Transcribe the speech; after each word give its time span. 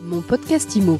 Mon 0.00 0.20
podcast 0.20 0.76
IMO. 0.76 0.96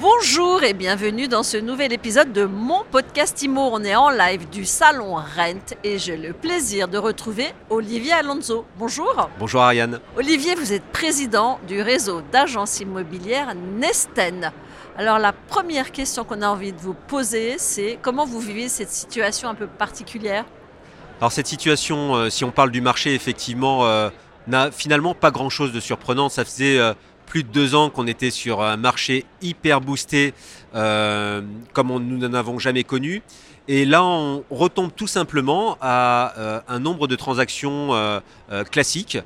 Bonjour 0.00 0.62
et 0.62 0.72
bienvenue 0.72 1.28
dans 1.28 1.42
ce 1.42 1.58
nouvel 1.58 1.92
épisode 1.92 2.32
de 2.32 2.44
mon 2.44 2.84
podcast 2.90 3.42
IMO. 3.42 3.68
On 3.72 3.84
est 3.84 3.94
en 3.94 4.08
live 4.08 4.48
du 4.48 4.64
salon 4.64 5.16
Rent 5.16 5.76
et 5.84 5.98
j'ai 5.98 6.16
le 6.16 6.32
plaisir 6.32 6.88
de 6.88 6.96
retrouver 6.96 7.48
Olivier 7.68 8.12
Alonso. 8.12 8.64
Bonjour. 8.78 9.28
Bonjour 9.38 9.60
Ariane. 9.60 10.00
Olivier, 10.16 10.54
vous 10.54 10.72
êtes 10.72 10.84
président 10.84 11.58
du 11.68 11.82
réseau 11.82 12.22
d'agences 12.32 12.80
immobilières 12.80 13.54
Nesten. 13.54 14.52
Alors 14.96 15.18
la 15.18 15.34
première 15.34 15.92
question 15.92 16.24
qu'on 16.24 16.40
a 16.40 16.48
envie 16.48 16.72
de 16.72 16.80
vous 16.80 16.94
poser, 16.94 17.56
c'est 17.58 17.98
comment 18.00 18.24
vous 18.24 18.40
vivez 18.40 18.68
cette 18.68 18.90
situation 18.90 19.50
un 19.50 19.54
peu 19.54 19.66
particulière? 19.66 20.46
Alors 21.18 21.32
cette 21.32 21.46
situation, 21.46 22.14
euh, 22.14 22.28
si 22.28 22.44
on 22.44 22.50
parle 22.50 22.70
du 22.70 22.82
marché, 22.82 23.14
effectivement, 23.14 23.86
euh, 23.86 24.10
n'a 24.48 24.70
finalement 24.70 25.14
pas 25.14 25.30
grand-chose 25.30 25.72
de 25.72 25.80
surprenant. 25.80 26.28
Ça 26.28 26.44
faisait 26.44 26.78
euh, 26.78 26.92
plus 27.24 27.42
de 27.42 27.48
deux 27.48 27.74
ans 27.74 27.88
qu'on 27.88 28.06
était 28.06 28.30
sur 28.30 28.62
un 28.62 28.76
marché 28.76 29.24
hyper 29.40 29.80
boosté, 29.80 30.34
comme 30.72 31.88
nous 31.88 32.18
n'en 32.18 32.34
avons 32.34 32.58
jamais 32.58 32.84
connu. 32.84 33.22
Et 33.68 33.84
là, 33.84 34.04
on 34.04 34.44
retombe 34.50 34.92
tout 34.94 35.08
simplement 35.08 35.76
à 35.80 36.34
euh, 36.38 36.60
un 36.68 36.78
nombre 36.78 37.08
de 37.08 37.16
transactions 37.16 37.94
euh, 37.94 38.20
euh, 38.52 38.62
classiques, 38.62 39.18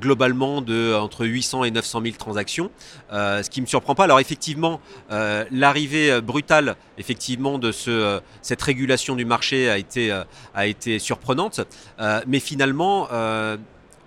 globalement 0.00 0.62
de 0.62 0.94
entre 0.94 1.26
800 1.26 1.64
et 1.64 1.70
900 1.70 2.02
000 2.02 2.14
transactions, 2.16 2.70
ce 3.10 3.48
qui 3.48 3.60
ne 3.60 3.66
me 3.66 3.68
surprend 3.68 3.94
pas. 3.94 4.04
Alors 4.04 4.18
effectivement, 4.18 4.80
l'arrivée 5.10 6.20
brutale, 6.20 6.76
effectivement, 6.98 7.58
de 7.58 7.70
ce, 7.70 8.20
cette 8.42 8.60
régulation 8.62 9.14
du 9.14 9.24
marché 9.24 9.70
a 9.70 9.78
été, 10.66 10.98
surprenante, 10.98 11.60
mais 12.26 12.40
finalement. 12.40 13.08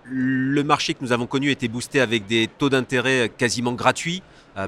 le 0.05 0.63
marché 0.63 0.93
que 0.93 0.99
nous 1.01 1.13
avons 1.13 1.27
connu 1.27 1.49
était 1.49 1.69
boosté 1.69 2.01
avec 2.01 2.25
des 2.27 2.47
taux 2.47 2.69
d'intérêt 2.69 3.31
quasiment 3.37 3.71
gratuits, 3.71 4.21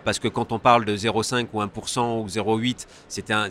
parce 0.04 0.20
que 0.20 0.28
quand 0.28 0.52
on 0.52 0.60
parle 0.60 0.86
de 0.86 0.96
0,5 0.96 1.48
ou 1.54 1.62
1% 1.62 2.22
ou 2.22 2.28
0,8, 2.28 2.88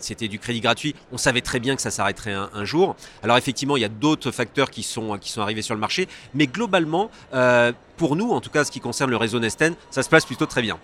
c'était 0.01 0.27
du 0.27 0.39
crédit 0.39 0.61
gratuit. 0.61 0.95
On 1.11 1.17
savait 1.17 1.41
très 1.41 1.59
bien 1.59 1.75
que 1.75 1.81
ça 1.81 1.91
s'arrêterait 1.91 2.33
un, 2.33 2.49
un 2.53 2.65
jour. 2.65 2.95
Alors 3.23 3.37
effectivement, 3.37 3.77
il 3.77 3.81
y 3.81 3.85
a 3.85 3.89
d'autres 3.89 4.31
facteurs 4.31 4.69
qui 4.69 4.83
sont, 4.83 5.17
qui 5.17 5.31
sont 5.31 5.41
arrivés 5.41 5.61
sur 5.61 5.73
le 5.73 5.79
marché, 5.79 6.07
mais 6.33 6.47
globalement, 6.47 7.09
euh, 7.33 7.71
pour 7.97 8.15
nous, 8.15 8.31
en 8.31 8.41
tout 8.41 8.49
cas 8.49 8.63
ce 8.63 8.71
qui 8.71 8.79
concerne 8.79 9.09
le 9.09 9.17
réseau 9.17 9.39
Nesten, 9.39 9.75
ça 9.89 10.03
se 10.03 10.09
passe 10.09 10.25
plutôt 10.25 10.45
très 10.45 10.61
bien. 10.61 10.77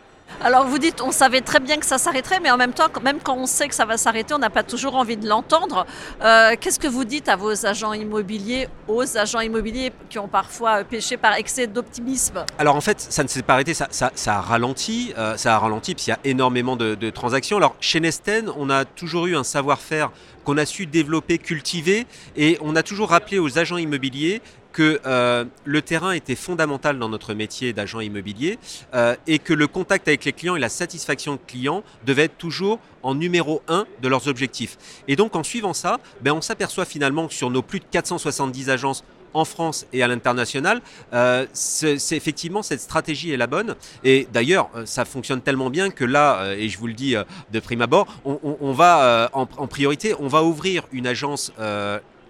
Alors 0.44 0.66
vous 0.66 0.80
dites, 0.80 1.02
on 1.02 1.12
savait 1.12 1.42
très 1.42 1.60
bien 1.60 1.78
que 1.78 1.86
ça 1.86 1.98
s'arrêterait, 1.98 2.40
mais 2.40 2.50
en 2.50 2.58
même 2.58 2.74
temps, 2.74 2.88
même 3.04 3.20
quand 3.22 3.36
on 3.36 3.46
sait 3.46 3.68
que 3.68 3.76
ça 3.76 3.86
va 3.86 3.98
s'arrêter, 3.98 4.34
on 4.34 4.40
n'a 4.40 4.50
pas 4.50 4.64
toujours 4.64 4.96
envie 4.96 5.18
de 5.18 5.28
l'entendre. 5.28 5.86
Euh, 6.24 6.56
Qu'est-ce 6.60 6.80
que 6.80 6.88
vous 6.88 7.06
dites 7.06 7.30
à 7.30 7.36
vos 7.36 7.66
agents 7.66 7.94
immobiliers, 7.94 8.68
aux 8.88 9.18
agents 9.18 9.42
immobiliers 9.42 9.92
qui 10.10 10.18
ont 10.18 10.28
parfois 10.28 10.84
péché 10.84 11.18
par 11.18 11.36
excès 11.36 11.68
d'optimisme? 11.68 12.46
Alors 12.58 12.76
en 12.76 12.82
fait, 12.82 13.00
ça 13.00 13.24
ne 13.24 13.28
s'est 13.28 13.44
pas 13.44 13.54
arrêté, 13.54 13.74
ça, 13.74 13.88
ça, 13.92 14.12
a 14.36 14.42
ralenti, 14.42 15.14
euh, 15.18 15.38
ça 15.38 15.56
a 15.56 15.60
ralenti, 15.60 15.94
puis 15.96 16.06
il 16.08 16.10
y 16.10 16.14
a 16.14 16.20
énormément 16.24 16.76
de, 16.76 16.96
de 16.96 17.10
transactions. 17.10 17.58
Alors 17.58 17.76
chez 17.80 18.00
Nesten, 18.00 18.52
on 18.58 18.70
a 18.70 18.86
toujours 18.86 19.28
eu 19.28 19.36
un 19.36 19.44
savoir-faire 19.44 20.12
qu'on 20.44 20.58
a 20.58 20.66
su 20.66 20.88
développer, 20.88 21.38
cultiver, 21.38 22.08
et 22.36 22.58
on 22.62 22.76
a 22.76 22.84
toujours 22.84 23.10
rappelé 23.10 23.38
aux 23.38 23.60
agents 23.60 23.78
immobiliers 23.78 24.42
que 24.72 25.00
euh, 25.06 25.46
le 25.66 25.82
terrain 25.82 26.12
était 26.12 26.36
fondamental 26.36 26.98
dans 27.00 27.10
notre 27.10 27.34
métier 27.34 27.74
d'agent 27.74 28.00
immobilier 28.00 28.58
euh, 28.94 29.16
et 29.28 29.40
que 29.40 29.54
le 29.54 29.68
contact 29.68 30.08
avec 30.08 30.26
les 30.26 30.34
clients 30.34 30.56
et 30.56 30.60
la 30.60 30.70
satisfaction 30.70 31.40
client 31.48 31.84
devaient 32.06 32.24
être 32.24 32.38
toujours 32.38 32.80
en 33.04 33.16
numéro 33.16 33.62
un 33.68 33.86
de 34.02 34.08
leurs 34.08 34.28
objectifs. 34.28 34.78
Et 35.08 35.16
donc 35.16 35.36
en 35.36 35.44
suivant 35.44 35.74
ça, 35.74 36.00
ben, 36.22 36.34
on 36.34 36.42
s'aperçoit 36.42 36.86
finalement 36.86 37.28
que 37.28 37.34
sur 37.34 37.50
nos 37.50 37.62
plus 37.62 37.80
de 37.80 37.86
470 37.90 38.70
agences 38.70 39.04
en 39.34 39.46
France 39.46 39.86
et 39.94 40.04
à 40.04 40.10
l'international, 40.10 40.82
euh, 41.14 41.46
c'est 41.54 42.18
effectivement 42.18 42.62
cette 42.64 42.82
stratégie 42.82 43.32
est 43.32 43.38
la 43.38 43.48
bonne. 43.48 43.76
Et 44.04 44.28
d'ailleurs, 44.34 44.70
ça 44.84 45.06
fonctionne 45.06 45.42
tellement 45.42 45.70
bien 45.70 45.90
que 45.90 46.04
là, 46.04 46.54
et 46.54 46.68
je 46.68 46.78
vous 46.78 46.88
le 46.88 46.94
dis 46.94 47.16
de 47.52 47.60
prime 47.62 47.82
abord, 47.82 48.08
on, 48.26 48.74
va 48.74 49.30
en, 49.32 49.48
en 49.56 49.68
priorité, 49.68 50.16
on 50.20 50.28
va 50.28 50.44
ouvrir 50.44 50.84
une 50.92 51.08
agence. 51.08 51.54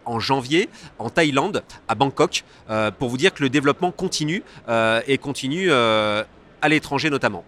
En 0.06 0.20
janvier 0.20 0.70
en 1.00 1.10
Thaïlande, 1.10 1.64
à 1.88 1.96
Bangkok, 1.96 2.44
euh, 2.70 2.92
pour 2.92 3.10
vous 3.10 3.18
dire 3.18 3.34
que 3.34 3.44
le 3.44 3.50
développement 3.50 3.92
continue 3.92 4.44
euh, 4.70 5.02
et 5.08 5.18
continue 5.18 5.68
euh, 5.70 6.24
à 6.62 6.70
l'étranger 6.70 7.10
notamment. 7.10 7.44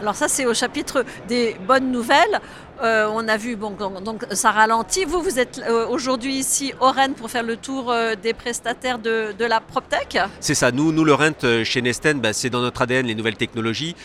Alors 0.00 0.14
ça, 0.14 0.28
c'est 0.28 0.46
au 0.46 0.54
chapitre 0.54 1.04
des 1.26 1.56
bonnes 1.66 1.90
nouvelles. 1.90 2.40
Euh, 2.82 3.08
on 3.12 3.26
a 3.26 3.36
vu, 3.36 3.56
bon, 3.56 3.70
donc, 3.70 4.02
donc, 4.02 4.24
ça 4.30 4.52
ralentit. 4.52 5.04
Vous, 5.04 5.20
vous 5.20 5.38
êtes 5.38 5.60
euh, 5.68 5.86
aujourd'hui 5.88 6.36
ici 6.36 6.72
au 6.80 6.90
Rennes 6.90 7.14
pour 7.14 7.30
faire 7.30 7.42
le 7.42 7.56
tour 7.56 7.90
euh, 7.90 8.14
des 8.14 8.32
prestataires 8.32 8.98
de, 8.98 9.34
la 9.44 9.60
PropTech. 9.60 10.18
C'est 10.40 10.54
ça, 10.54 10.70
nous, 10.70 10.92
nous 10.92 11.04
le 11.04 11.14
rent 11.14 11.32
euh, 11.44 11.64
chez 11.64 11.82
Nesten, 11.82 12.20
bah, 12.20 12.32
c'est 12.32 12.50
dans 12.50 12.60
notre 12.60 12.82
ADN 12.82 13.06
les 13.06 13.14
nouvelles 13.14 13.36
technologies. 13.36 13.96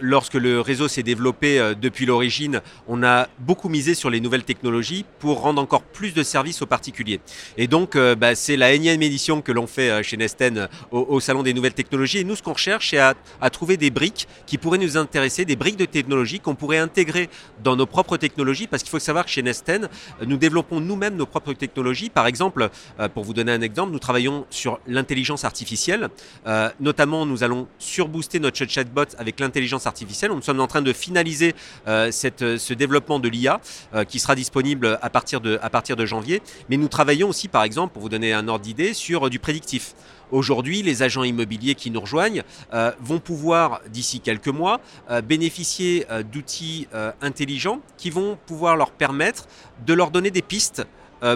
Lorsque 0.00 0.34
le 0.34 0.60
réseau 0.60 0.88
s'est 0.88 1.02
développé 1.02 1.74
depuis 1.80 2.04
l'origine, 2.06 2.60
on 2.88 3.02
a 3.02 3.28
beaucoup 3.38 3.68
misé 3.68 3.94
sur 3.94 4.10
les 4.10 4.20
nouvelles 4.20 4.44
technologies 4.44 5.04
pour 5.18 5.40
rendre 5.40 5.62
encore 5.62 5.82
plus 5.82 6.12
de 6.14 6.22
services 6.22 6.62
aux 6.62 6.66
particuliers. 6.66 7.20
Et 7.56 7.66
donc, 7.66 7.96
bah, 7.96 8.34
c'est 8.34 8.56
la 8.56 8.72
énième 8.72 9.02
édition 9.02 9.40
que 9.40 9.52
l'on 9.52 9.66
fait 9.66 10.02
chez 10.02 10.16
Nesten 10.16 10.68
au, 10.90 11.06
au 11.08 11.20
Salon 11.20 11.42
des 11.42 11.54
nouvelles 11.54 11.74
technologies. 11.74 12.18
Et 12.18 12.24
nous, 12.24 12.36
ce 12.36 12.42
qu'on 12.42 12.52
recherche, 12.52 12.90
c'est 12.90 12.98
à, 12.98 13.14
à 13.40 13.50
trouver 13.50 13.76
des 13.76 13.90
briques 13.90 14.26
qui 14.46 14.58
pourraient 14.58 14.78
nous 14.78 14.96
intéresser, 14.96 15.44
des 15.44 15.56
briques 15.56 15.76
de 15.76 15.84
technologie 15.84 16.40
qu'on 16.40 16.54
pourrait 16.54 16.78
intégrer 16.78 17.28
dans 17.62 17.76
nos 17.76 17.86
propres 17.86 18.16
technologies, 18.16 18.66
parce 18.66 18.82
qu'il 18.82 18.90
faut 18.90 18.98
savoir 18.98 19.24
que 19.24 19.30
chez 19.30 19.42
Nesten, 19.42 19.84
euh, 19.84 20.24
nous 20.26 20.36
développons 20.36 20.80
nous-mêmes 20.80 21.16
nos 21.16 21.26
propres 21.26 21.52
technologies. 21.52 22.10
Par 22.10 22.26
exemple, 22.26 22.70
euh, 23.00 23.08
pour 23.08 23.24
vous 23.24 23.34
donner 23.34 23.52
un 23.52 23.60
exemple, 23.60 23.92
nous 23.92 23.98
travaillons 23.98 24.46
sur 24.50 24.80
l'intelligence 24.86 25.44
artificielle. 25.44 26.08
Euh, 26.46 26.70
notamment, 26.80 27.26
nous 27.26 27.42
allons 27.42 27.68
surbooster 27.78 28.40
notre 28.40 28.64
chatbot 28.64 29.04
avec 29.18 29.40
l'intelligence 29.40 29.86
artificielle. 29.86 30.32
Nous 30.32 30.42
sommes 30.42 30.60
en 30.60 30.66
train 30.66 30.82
de 30.82 30.92
finaliser 30.92 31.54
ce 31.86 32.74
développement 32.74 33.18
de 33.18 33.28
l'IA 33.28 33.60
qui 34.08 34.18
sera 34.18 34.34
disponible 34.34 34.98
à 35.02 35.10
partir, 35.10 35.40
de, 35.40 35.58
à 35.62 35.70
partir 35.70 35.96
de 35.96 36.06
janvier. 36.06 36.42
Mais 36.68 36.76
nous 36.76 36.88
travaillons 36.88 37.28
aussi, 37.28 37.48
par 37.48 37.62
exemple, 37.62 37.92
pour 37.92 38.02
vous 38.02 38.08
donner 38.08 38.32
un 38.32 38.48
ordre 38.48 38.64
d'idée, 38.64 38.94
sur 38.94 39.30
du 39.30 39.38
prédictif. 39.38 39.94
Aujourd'hui, 40.30 40.82
les 40.82 41.02
agents 41.02 41.24
immobiliers 41.24 41.74
qui 41.74 41.90
nous 41.90 42.00
rejoignent 42.00 42.42
euh, 42.72 42.92
vont 43.00 43.20
pouvoir, 43.20 43.80
d'ici 43.88 44.20
quelques 44.20 44.48
mois, 44.48 44.80
euh, 45.10 45.20
bénéficier 45.20 46.06
euh, 46.10 46.22
d'outils 46.22 46.88
intelligents 47.20 47.80
qui 47.96 48.10
vont 48.10 48.38
pouvoir 48.46 48.76
leur 48.76 48.90
permettre 48.90 49.46
de 49.86 49.94
leur 49.94 50.10
donner 50.10 50.30
des 50.30 50.42
pistes 50.42 50.86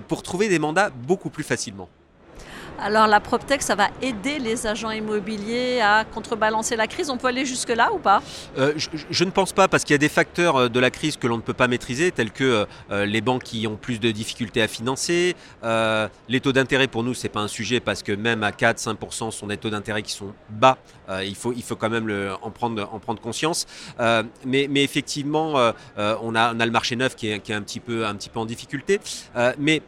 pour 0.06 0.22
trouver 0.22 0.48
des 0.48 0.59
mandats 0.59 0.91
beaucoup 0.91 1.31
plus 1.31 1.44
facilement. 1.44 1.88
Alors 2.81 3.09
la 3.09 3.19
PropTech, 3.19 3.61
ça 3.61 3.75
va 3.75 3.89
aider 4.00 4.39
les 4.39 4.66
agents 4.66 4.93
immobiliers 4.93 5.81
à 5.81 6.05
contrebalancer 6.05 6.77
la 6.77 6.87
crise. 6.87 7.11
On 7.11 7.16
peut 7.16 7.27
aller 7.27 7.44
jusque-là 7.44 7.93
ou 7.93 7.99
pas? 7.99 8.22
Euh, 8.56 8.72
je, 8.77 9.25
ne 9.25 9.31
pense 9.31 9.53
pas 9.53 9.66
parce 9.66 9.83
qu'il 9.83 9.94
y 9.94 9.97
a 9.97 9.99
des 9.99 10.09
facteurs 10.09 10.56
euh, 10.56 10.69
de 10.69 10.78
la 10.78 10.91
crise 10.91 11.16
que 11.16 11.27
l'on 11.27 11.39
ne 11.39 11.43
peut 11.43 11.55
pas 11.55 11.66
maîtriser, 11.66 12.12
tels 12.12 12.31
que 12.31 12.66
euh, 12.91 13.05
les 13.05 13.21
banques 13.21 13.43
qui 13.43 13.66
ont 13.66 13.77
plus 13.77 13.99
de 13.99 14.12
difficultés 14.12 14.62
à 14.62 14.69
financer. 14.69 15.34
Les 16.28 16.41
taux 16.41 16.53
d'intérêt 16.53 16.87
pour 16.87 17.03
nous, 17.03 17.15
c'est 17.15 17.28
pas 17.28 17.41
un 17.41 17.49
sujet 17.49 17.81
parce 17.81 18.03
que 18.05 18.12
même 18.12 18.44
à 18.44 18.50
4-5%, 18.50 19.31
ce 19.33 19.39
sont 19.39 19.49
des 19.49 19.56
taux 19.56 19.71
d'intérêt 19.71 20.03
qui 20.03 20.12
sont 20.12 20.33
bas. 20.49 20.78
Il, 21.25 21.34
faut, 21.34 21.53
il 21.53 21.62
faut 21.62 21.77
quand 21.77 21.91
même 21.91 22.09
en, 22.43 22.50
prendre, 22.50 22.89
en 22.93 22.99
prendre 22.99 23.21
conscience. 23.21 23.66
Mais, 24.45 24.69
effectivement, 24.77 25.72
on, 25.97 26.34
a, 26.34 26.53
le 26.53 26.71
marché 26.71 26.97
neuf 26.97 27.16
qui 27.16 27.31
est, 27.31 27.41
qui 27.41 27.53
est 27.53 27.55
un, 27.55 27.62
petit 27.62 27.81
peu, 27.81 28.06
un 28.06 28.15
petit 28.15 28.28
peu 28.28 28.39
en 28.39 28.47
difficulté. 28.47 29.00
Mais 29.59 29.83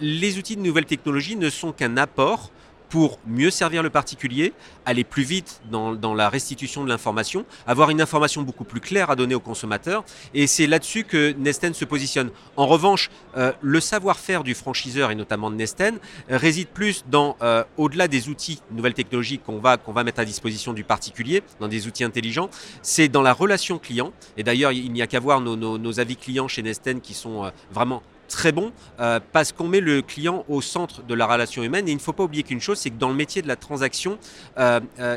les 0.00 0.38
outils 0.38 0.56
de 0.56 0.62
nouvelles 0.62 0.86
technologies 0.86 1.36
ne 1.36 1.50
sont 1.50 1.72
qu'un 1.72 1.96
apport 1.96 2.50
pour 2.88 3.18
mieux 3.26 3.50
servir 3.50 3.82
le 3.82 3.90
particulier, 3.90 4.52
aller 4.86 5.04
plus 5.04 5.22
vite 5.22 5.60
dans, 5.70 6.14
la 6.14 6.28
restitution 6.28 6.84
de 6.84 6.88
l'information, 6.88 7.44
avoir 7.66 7.90
une 7.90 8.00
information 8.00 8.42
beaucoup 8.42 8.64
plus 8.64 8.80
claire 8.80 9.10
à 9.10 9.16
donner 9.16 9.34
aux 9.34 9.40
consommateurs. 9.40 10.04
Et 10.34 10.46
c'est 10.46 10.66
là-dessus 10.66 11.04
que 11.04 11.32
Nesten 11.32 11.74
se 11.74 11.84
positionne. 11.84 12.30
En 12.56 12.66
revanche, 12.66 13.10
euh, 13.36 13.52
le 13.60 13.80
savoir-faire 13.80 14.42
du 14.42 14.54
franchiseur 14.54 15.10
et 15.10 15.14
notamment 15.14 15.50
de 15.50 15.56
Nesten 15.56 15.98
euh, 16.30 16.38
réside 16.38 16.68
plus 16.68 17.04
dans, 17.10 17.36
euh, 17.42 17.62
au-delà 17.76 18.08
des 18.08 18.28
outils, 18.28 18.62
nouvelles 18.70 18.94
technologies 18.94 19.38
qu'on 19.38 19.58
va, 19.58 19.76
qu'on 19.76 19.92
va 19.92 20.04
mettre 20.04 20.20
à 20.20 20.24
disposition 20.24 20.72
du 20.72 20.84
particulier, 20.84 21.42
dans 21.60 21.68
des 21.68 21.86
outils 21.86 22.04
intelligents, 22.04 22.48
c'est 22.82 23.08
dans 23.08 23.22
la 23.22 23.32
relation 23.32 23.78
client. 23.78 24.12
Et 24.36 24.42
d'ailleurs, 24.42 24.72
il 24.72 24.92
n'y 24.92 25.02
a 25.02 25.06
qu'à 25.06 25.20
voir 25.20 25.40
nos, 25.40 25.56
nos- 25.56 26.00
avis 26.00 26.16
clients 26.16 26.48
chez 26.48 26.62
Nesten 26.62 27.00
qui 27.00 27.12
sont 27.14 27.50
vraiment 27.72 28.02
très 28.28 28.52
bons 28.52 28.72
euh, 29.00 29.18
parce 29.32 29.52
qu'on 29.52 29.66
met 29.66 29.80
le 29.80 30.02
client 30.02 30.44
au 30.48 30.60
centre 30.60 31.02
de 31.02 31.14
la 31.14 31.26
relation 31.26 31.62
humaine. 31.62 31.88
Et 31.88 31.90
il 31.90 31.96
ne 31.96 32.00
faut 32.00 32.12
pas 32.12 32.24
oublier 32.24 32.44
qu'une 32.44 32.60
chose, 32.60 32.78
c'est 32.78 32.90
que 32.90 32.98
dans 32.98 33.08
le 33.08 33.14
métier 33.14 33.42
de 33.42 33.48
la 33.48 33.56
transaction, 33.56 34.18
euh, 34.58 34.80
euh, 35.00 35.16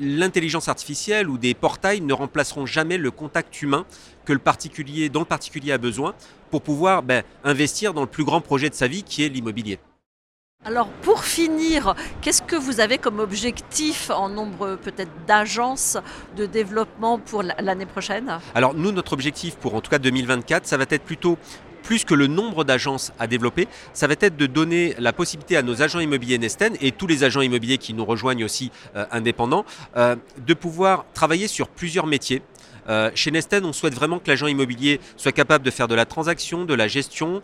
l'intelligence 0.00 0.68
artificielle 0.68 1.28
ou 1.28 1.36
des 1.36 1.54
portails 1.54 2.00
ne 2.00 2.14
remplaceront 2.14 2.64
jamais 2.64 2.96
le 2.96 3.10
contact 3.10 3.60
humain 3.60 3.84
que 4.24 4.32
le 4.32 4.38
particulier, 4.38 5.08
dont 5.08 5.20
le 5.20 5.26
particulier 5.26 5.72
a 5.72 5.78
besoin 5.78 6.14
pour 6.50 6.62
pouvoir 6.62 7.02
ben, 7.02 7.22
investir 7.44 7.92
dans 7.92 8.02
le 8.02 8.06
plus 8.06 8.24
grand 8.24 8.40
projet 8.40 8.70
de 8.70 8.74
sa 8.74 8.86
vie 8.86 9.02
qui 9.02 9.24
est 9.24 9.28
l'immobilier. 9.28 9.78
Alors 10.62 10.88
pour 11.00 11.24
finir, 11.24 11.94
qu'est-ce 12.20 12.42
que 12.42 12.54
vous 12.54 12.80
avez 12.80 12.98
comme 12.98 13.18
objectif 13.18 14.10
en 14.10 14.28
nombre 14.28 14.76
peut-être 14.76 15.10
d'agences 15.26 15.96
de 16.36 16.44
développement 16.44 17.18
pour 17.18 17.42
l'année 17.42 17.86
prochaine? 17.86 18.38
Alors 18.54 18.74
nous, 18.74 18.92
notre 18.92 19.14
objectif 19.14 19.56
pour 19.56 19.74
en 19.74 19.80
tout 19.80 19.90
cas 19.90 19.98
2024, 19.98 20.66
ça 20.66 20.76
va 20.76 20.84
être 20.90 21.02
plutôt 21.02 21.38
plus 21.82 22.04
que 22.04 22.14
le 22.14 22.26
nombre 22.26 22.64
d'agences 22.64 23.12
à 23.18 23.26
développer, 23.26 23.68
ça 23.92 24.06
va 24.06 24.14
être 24.20 24.36
de 24.36 24.46
donner 24.46 24.94
la 24.98 25.12
possibilité 25.12 25.56
à 25.56 25.62
nos 25.62 25.82
agents 25.82 26.00
immobiliers 26.00 26.38
Nesten 26.38 26.76
et 26.80 26.92
tous 26.92 27.06
les 27.06 27.24
agents 27.24 27.40
immobiliers 27.40 27.78
qui 27.78 27.94
nous 27.94 28.04
rejoignent 28.04 28.44
aussi 28.44 28.70
euh, 28.96 29.06
indépendants, 29.10 29.64
euh, 29.96 30.16
de 30.46 30.54
pouvoir 30.54 31.06
travailler 31.14 31.48
sur 31.48 31.68
plusieurs 31.68 32.06
métiers. 32.06 32.42
Euh, 32.88 33.10
chez 33.14 33.30
Nesten, 33.30 33.64
on 33.64 33.72
souhaite 33.72 33.94
vraiment 33.94 34.18
que 34.18 34.28
l'agent 34.28 34.46
immobilier 34.46 35.00
soit 35.16 35.32
capable 35.32 35.64
de 35.64 35.70
faire 35.70 35.88
de 35.88 35.94
la 35.94 36.06
transaction, 36.06 36.64
de 36.64 36.74
la 36.74 36.88
gestion, 36.88 37.42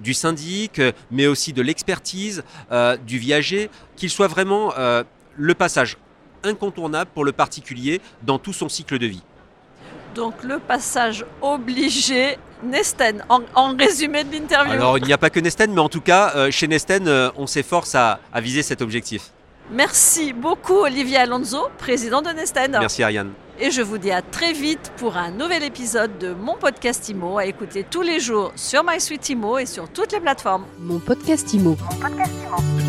du 0.00 0.14
syndic, 0.14 0.80
mais 1.10 1.26
aussi 1.26 1.52
de 1.52 1.62
l'expertise, 1.62 2.42
du 3.06 3.18
viager, 3.18 3.70
qu'il 3.96 4.10
soit 4.10 4.26
vraiment 4.26 4.72
le 5.36 5.54
passage 5.54 5.96
incontournable 6.42 7.10
pour 7.14 7.24
le 7.24 7.32
particulier 7.32 8.00
dans 8.22 8.38
tout 8.38 8.52
son 8.52 8.68
cycle 8.68 8.98
de 8.98 9.06
vie. 9.06 9.22
Donc 10.14 10.42
le 10.42 10.58
passage 10.58 11.24
obligé 11.40 12.36
Nesten, 12.62 13.24
en, 13.28 13.40
en 13.54 13.76
résumé 13.76 14.24
de 14.24 14.32
l'interview. 14.32 14.72
Alors 14.72 14.98
il 14.98 15.04
n'y 15.04 15.12
a 15.12 15.18
pas 15.18 15.30
que 15.30 15.40
Nesten, 15.40 15.72
mais 15.72 15.80
en 15.80 15.88
tout 15.88 16.00
cas, 16.02 16.32
euh, 16.36 16.50
chez 16.50 16.68
Nesten, 16.68 17.08
euh, 17.08 17.30
on 17.36 17.46
s'efforce 17.46 17.94
à, 17.94 18.20
à 18.32 18.40
viser 18.40 18.62
cet 18.62 18.82
objectif. 18.82 19.30
Merci 19.72 20.32
beaucoup 20.32 20.74
Olivier 20.80 21.18
Alonso, 21.18 21.68
président 21.78 22.22
de 22.22 22.30
Nesten. 22.30 22.76
Merci 22.80 23.02
Ariane. 23.02 23.30
Et 23.58 23.70
je 23.70 23.82
vous 23.82 23.98
dis 23.98 24.10
à 24.10 24.20
très 24.20 24.52
vite 24.52 24.90
pour 24.96 25.16
un 25.16 25.30
nouvel 25.30 25.62
épisode 25.62 26.18
de 26.18 26.32
mon 26.34 26.56
podcast 26.56 27.08
IMO 27.08 27.38
à 27.38 27.44
écouter 27.46 27.86
tous 27.88 28.02
les 28.02 28.18
jours 28.18 28.52
sur 28.56 28.82
MySuite 28.84 29.28
IMO 29.28 29.58
et 29.58 29.66
sur 29.66 29.88
toutes 29.88 30.12
les 30.12 30.20
plateformes. 30.20 30.64
Mon 30.80 30.98
podcast 30.98 31.52
IMO. 31.54 31.76
Mon 31.90 31.96
podcast 32.00 32.32
Imo. 32.46 32.79